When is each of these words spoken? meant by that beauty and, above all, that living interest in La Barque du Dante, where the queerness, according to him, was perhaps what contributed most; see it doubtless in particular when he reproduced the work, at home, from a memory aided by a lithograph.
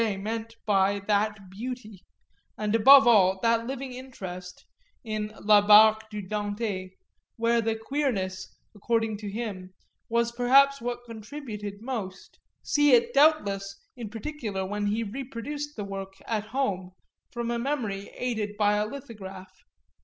meant 0.17 0.55
by 0.65 0.97
that 0.97 1.51
beauty 1.51 2.01
and, 2.57 2.73
above 2.73 3.05
all, 3.05 3.39
that 3.43 3.67
living 3.67 3.93
interest 3.93 4.65
in 5.03 5.31
La 5.43 5.61
Barque 5.61 6.09
du 6.09 6.23
Dante, 6.23 6.89
where 7.35 7.61
the 7.61 7.75
queerness, 7.75 8.51
according 8.73 9.15
to 9.17 9.29
him, 9.29 9.75
was 10.09 10.31
perhaps 10.31 10.81
what 10.81 11.05
contributed 11.05 11.83
most; 11.83 12.39
see 12.63 12.93
it 12.93 13.13
doubtless 13.13 13.79
in 13.95 14.09
particular 14.09 14.65
when 14.65 14.87
he 14.87 15.03
reproduced 15.03 15.75
the 15.75 15.83
work, 15.85 16.13
at 16.25 16.45
home, 16.45 16.93
from 17.31 17.51
a 17.51 17.59
memory 17.59 18.09
aided 18.15 18.57
by 18.57 18.73
a 18.77 18.87
lithograph. 18.87 19.53